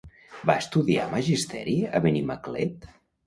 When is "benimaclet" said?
2.07-2.89